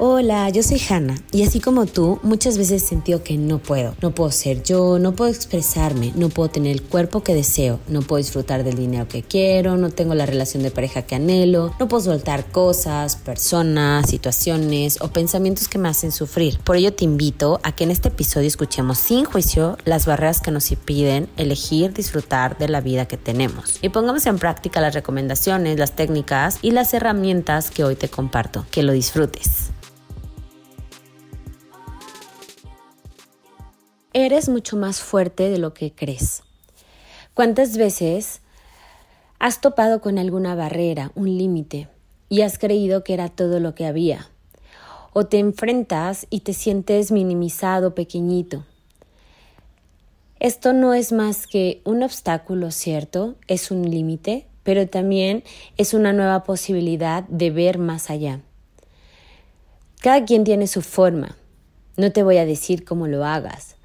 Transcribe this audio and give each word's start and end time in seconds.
Hola, 0.00 0.48
yo 0.50 0.62
soy 0.62 0.80
Hanna 0.88 1.16
y 1.32 1.42
así 1.42 1.58
como 1.58 1.86
tú, 1.86 2.20
muchas 2.22 2.56
veces 2.56 2.92
he 2.92 3.20
que 3.20 3.36
no 3.36 3.58
puedo. 3.58 3.96
No 4.00 4.14
puedo 4.14 4.30
ser 4.30 4.62
yo, 4.62 5.00
no 5.00 5.16
puedo 5.16 5.28
expresarme, 5.28 6.12
no 6.14 6.28
puedo 6.28 6.48
tener 6.48 6.70
el 6.70 6.82
cuerpo 6.82 7.24
que 7.24 7.34
deseo, 7.34 7.80
no 7.88 8.02
puedo 8.02 8.18
disfrutar 8.18 8.62
del 8.62 8.76
dinero 8.76 9.08
que 9.08 9.24
quiero, 9.24 9.76
no 9.76 9.90
tengo 9.90 10.14
la 10.14 10.24
relación 10.24 10.62
de 10.62 10.70
pareja 10.70 11.02
que 11.02 11.16
anhelo, 11.16 11.74
no 11.80 11.88
puedo 11.88 12.04
soltar 12.04 12.46
cosas, 12.52 13.16
personas, 13.16 14.08
situaciones 14.08 14.98
o 15.00 15.08
pensamientos 15.08 15.66
que 15.66 15.78
me 15.78 15.88
hacen 15.88 16.12
sufrir. 16.12 16.60
Por 16.62 16.76
ello 16.76 16.92
te 16.92 17.04
invito 17.04 17.58
a 17.64 17.72
que 17.72 17.82
en 17.82 17.90
este 17.90 18.06
episodio 18.06 18.46
escuchemos 18.46 18.98
sin 18.98 19.24
juicio 19.24 19.78
las 19.84 20.06
barreras 20.06 20.40
que 20.40 20.52
nos 20.52 20.70
impiden 20.70 21.28
elegir 21.36 21.92
disfrutar 21.92 22.56
de 22.56 22.68
la 22.68 22.80
vida 22.80 23.06
que 23.06 23.16
tenemos 23.16 23.80
y 23.82 23.88
pongamos 23.88 24.26
en 24.26 24.38
práctica 24.38 24.80
las 24.80 24.94
recomendaciones, 24.94 25.76
las 25.76 25.96
técnicas 25.96 26.60
y 26.62 26.70
las 26.70 26.94
herramientas 26.94 27.72
que 27.72 27.82
hoy 27.82 27.96
te 27.96 28.08
comparto. 28.08 28.64
Que 28.70 28.84
lo 28.84 28.92
disfrutes. 28.92 29.72
Eres 34.12 34.48
mucho 34.48 34.76
más 34.76 35.00
fuerte 35.00 35.50
de 35.50 35.58
lo 35.58 35.74
que 35.74 35.92
crees. 35.92 36.42
¿Cuántas 37.34 37.76
veces 37.76 38.40
has 39.38 39.60
topado 39.60 40.00
con 40.00 40.18
alguna 40.18 40.54
barrera, 40.54 41.12
un 41.14 41.36
límite, 41.36 41.88
y 42.28 42.42
has 42.42 42.58
creído 42.58 43.04
que 43.04 43.14
era 43.14 43.28
todo 43.28 43.60
lo 43.60 43.74
que 43.74 43.86
había? 43.86 44.30
O 45.12 45.26
te 45.26 45.38
enfrentas 45.38 46.26
y 46.30 46.40
te 46.40 46.52
sientes 46.52 47.12
minimizado, 47.12 47.94
pequeñito. 47.94 48.64
Esto 50.40 50.72
no 50.72 50.94
es 50.94 51.12
más 51.12 51.46
que 51.46 51.82
un 51.84 52.02
obstáculo, 52.02 52.70
¿cierto? 52.70 53.34
Es 53.46 53.70
un 53.70 53.90
límite, 53.90 54.46
pero 54.62 54.88
también 54.88 55.44
es 55.76 55.94
una 55.94 56.12
nueva 56.12 56.44
posibilidad 56.44 57.24
de 57.24 57.50
ver 57.50 57.78
más 57.78 58.10
allá. 58.10 58.40
Cada 60.00 60.24
quien 60.24 60.44
tiene 60.44 60.66
su 60.66 60.80
forma. 60.80 61.36
No 61.96 62.12
te 62.12 62.22
voy 62.22 62.36
a 62.36 62.46
decir 62.46 62.84
cómo 62.84 63.08
lo 63.08 63.24
hagas, 63.24 63.77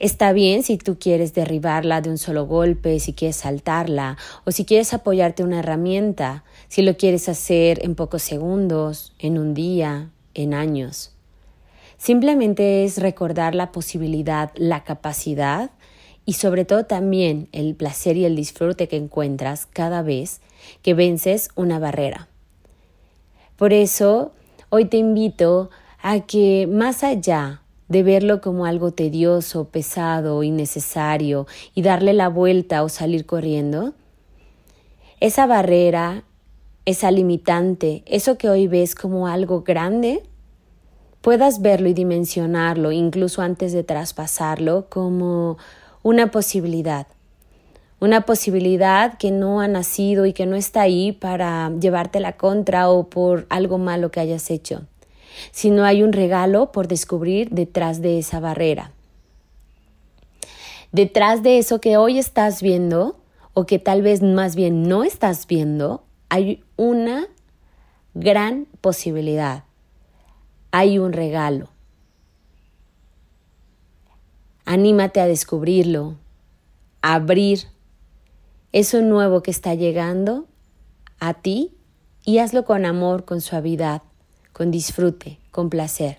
Está 0.00 0.32
bien 0.32 0.62
si 0.62 0.78
tú 0.78 0.98
quieres 0.98 1.34
derribarla 1.34 2.00
de 2.00 2.08
un 2.08 2.16
solo 2.16 2.46
golpe, 2.46 2.98
si 3.00 3.12
quieres 3.12 3.36
saltarla 3.36 4.16
o 4.46 4.50
si 4.50 4.64
quieres 4.64 4.94
apoyarte 4.94 5.44
una 5.44 5.58
herramienta, 5.58 6.42
si 6.68 6.80
lo 6.80 6.96
quieres 6.96 7.28
hacer 7.28 7.84
en 7.84 7.94
pocos 7.94 8.22
segundos, 8.22 9.12
en 9.18 9.36
un 9.36 9.52
día, 9.52 10.08
en 10.32 10.54
años. 10.54 11.12
Simplemente 11.98 12.84
es 12.84 12.96
recordar 12.96 13.54
la 13.54 13.72
posibilidad, 13.72 14.52
la 14.54 14.84
capacidad 14.84 15.70
y 16.24 16.32
sobre 16.32 16.64
todo 16.64 16.86
también 16.86 17.50
el 17.52 17.74
placer 17.74 18.16
y 18.16 18.24
el 18.24 18.36
disfrute 18.36 18.88
que 18.88 18.96
encuentras 18.96 19.66
cada 19.66 20.00
vez 20.00 20.40
que 20.80 20.94
vences 20.94 21.50
una 21.56 21.78
barrera. 21.78 22.28
Por 23.56 23.74
eso, 23.74 24.32
hoy 24.70 24.86
te 24.86 24.96
invito 24.96 25.68
a 26.00 26.20
que 26.20 26.66
más 26.66 27.04
allá 27.04 27.60
de 27.90 28.04
verlo 28.04 28.40
como 28.40 28.66
algo 28.66 28.92
tedioso, 28.92 29.64
pesado, 29.64 30.44
innecesario 30.44 31.46
y 31.74 31.82
darle 31.82 32.14
la 32.14 32.28
vuelta 32.28 32.84
o 32.84 32.88
salir 32.88 33.26
corriendo? 33.26 33.94
Esa 35.18 35.46
barrera, 35.46 36.22
esa 36.86 37.10
limitante, 37.10 38.04
eso 38.06 38.38
que 38.38 38.48
hoy 38.48 38.68
ves 38.68 38.94
como 38.94 39.26
algo 39.26 39.62
grande, 39.62 40.22
puedas 41.20 41.60
verlo 41.62 41.88
y 41.88 41.94
dimensionarlo, 41.94 42.92
incluso 42.92 43.42
antes 43.42 43.72
de 43.72 43.82
traspasarlo, 43.82 44.86
como 44.88 45.58
una 46.04 46.30
posibilidad. 46.30 47.08
Una 47.98 48.20
posibilidad 48.20 49.18
que 49.18 49.32
no 49.32 49.60
ha 49.60 49.66
nacido 49.66 50.26
y 50.26 50.32
que 50.32 50.46
no 50.46 50.54
está 50.54 50.82
ahí 50.82 51.10
para 51.10 51.72
llevarte 51.80 52.20
la 52.20 52.36
contra 52.36 52.88
o 52.88 53.10
por 53.10 53.46
algo 53.50 53.78
malo 53.78 54.12
que 54.12 54.20
hayas 54.20 54.48
hecho 54.48 54.82
sino 55.50 55.84
hay 55.84 56.02
un 56.02 56.12
regalo 56.12 56.72
por 56.72 56.88
descubrir 56.88 57.50
detrás 57.50 58.00
de 58.02 58.18
esa 58.18 58.40
barrera. 58.40 58.92
Detrás 60.92 61.42
de 61.42 61.58
eso 61.58 61.80
que 61.80 61.96
hoy 61.96 62.18
estás 62.18 62.62
viendo, 62.62 63.16
o 63.54 63.66
que 63.66 63.78
tal 63.78 64.02
vez 64.02 64.22
más 64.22 64.56
bien 64.56 64.82
no 64.88 65.04
estás 65.04 65.46
viendo, 65.46 66.04
hay 66.28 66.64
una 66.76 67.26
gran 68.14 68.66
posibilidad. 68.80 69.64
Hay 70.72 70.98
un 70.98 71.12
regalo. 71.12 71.68
Anímate 74.64 75.20
a 75.20 75.26
descubrirlo, 75.26 76.16
a 77.02 77.14
abrir 77.14 77.66
eso 78.72 79.02
nuevo 79.02 79.42
que 79.42 79.50
está 79.50 79.74
llegando 79.74 80.46
a 81.18 81.34
ti 81.34 81.74
y 82.24 82.38
hazlo 82.38 82.64
con 82.64 82.84
amor, 82.84 83.24
con 83.24 83.40
suavidad 83.40 84.02
con 84.52 84.70
disfrute, 84.70 85.38
con 85.50 85.70
placer. 85.70 86.18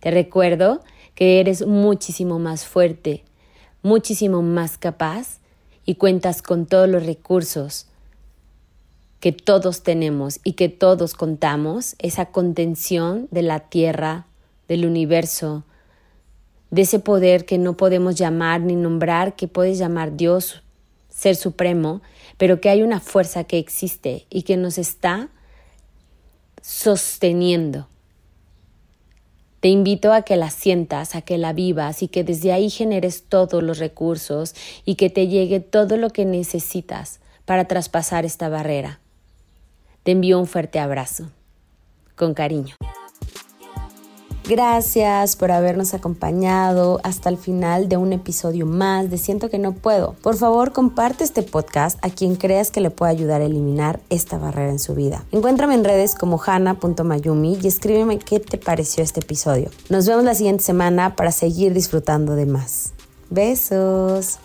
Te 0.00 0.10
recuerdo 0.10 0.82
que 1.14 1.40
eres 1.40 1.66
muchísimo 1.66 2.38
más 2.38 2.64
fuerte, 2.64 3.24
muchísimo 3.82 4.42
más 4.42 4.78
capaz 4.78 5.38
y 5.84 5.96
cuentas 5.96 6.42
con 6.42 6.66
todos 6.66 6.88
los 6.88 7.04
recursos 7.04 7.86
que 9.20 9.32
todos 9.32 9.82
tenemos 9.82 10.40
y 10.44 10.54
que 10.54 10.70
todos 10.70 11.14
contamos, 11.14 11.94
esa 11.98 12.26
contención 12.26 13.28
de 13.30 13.42
la 13.42 13.60
tierra, 13.60 14.26
del 14.66 14.86
universo, 14.86 15.64
de 16.70 16.82
ese 16.82 17.00
poder 17.00 17.44
que 17.44 17.58
no 17.58 17.76
podemos 17.76 18.14
llamar 18.14 18.62
ni 18.62 18.76
nombrar, 18.76 19.36
que 19.36 19.46
puedes 19.46 19.78
llamar 19.78 20.16
Dios, 20.16 20.62
Ser 21.10 21.36
Supremo, 21.36 22.00
pero 22.38 22.60
que 22.60 22.70
hay 22.70 22.82
una 22.82 23.00
fuerza 23.00 23.44
que 23.44 23.58
existe 23.58 24.26
y 24.30 24.42
que 24.42 24.56
nos 24.56 24.78
está 24.78 25.28
sosteniendo. 26.62 27.88
Te 29.60 29.68
invito 29.68 30.12
a 30.12 30.22
que 30.22 30.36
la 30.36 30.50
sientas, 30.50 31.14
a 31.14 31.20
que 31.20 31.36
la 31.36 31.52
vivas 31.52 32.02
y 32.02 32.08
que 32.08 32.24
desde 32.24 32.52
ahí 32.52 32.70
generes 32.70 33.24
todos 33.28 33.62
los 33.62 33.78
recursos 33.78 34.54
y 34.86 34.94
que 34.94 35.10
te 35.10 35.28
llegue 35.28 35.60
todo 35.60 35.98
lo 35.98 36.10
que 36.10 36.24
necesitas 36.24 37.20
para 37.44 37.66
traspasar 37.66 38.24
esta 38.24 38.48
barrera. 38.48 39.00
Te 40.02 40.12
envío 40.12 40.38
un 40.38 40.46
fuerte 40.46 40.78
abrazo. 40.78 41.30
Con 42.16 42.32
cariño. 42.32 42.76
Gracias 44.50 45.36
por 45.36 45.52
habernos 45.52 45.94
acompañado 45.94 46.98
hasta 47.04 47.28
el 47.28 47.38
final 47.38 47.88
de 47.88 47.96
un 47.96 48.12
episodio 48.12 48.66
más 48.66 49.08
de 49.08 49.16
Siento 49.16 49.48
que 49.48 49.60
no 49.60 49.74
puedo. 49.74 50.16
Por 50.22 50.34
favor, 50.34 50.72
comparte 50.72 51.22
este 51.22 51.44
podcast 51.44 52.04
a 52.04 52.10
quien 52.10 52.34
creas 52.34 52.72
que 52.72 52.80
le 52.80 52.90
pueda 52.90 53.12
ayudar 53.12 53.42
a 53.42 53.44
eliminar 53.44 54.00
esta 54.10 54.38
barrera 54.38 54.72
en 54.72 54.80
su 54.80 54.96
vida. 54.96 55.24
Encuéntrame 55.30 55.74
en 55.74 55.84
redes 55.84 56.16
como 56.16 56.42
hana.mayumi 56.44 57.60
y 57.62 57.68
escríbeme 57.68 58.18
qué 58.18 58.40
te 58.40 58.58
pareció 58.58 59.04
este 59.04 59.20
episodio. 59.20 59.70
Nos 59.88 60.08
vemos 60.08 60.24
la 60.24 60.34
siguiente 60.34 60.64
semana 60.64 61.14
para 61.14 61.30
seguir 61.30 61.72
disfrutando 61.72 62.34
de 62.34 62.46
más. 62.46 62.92
Besos. 63.30 64.40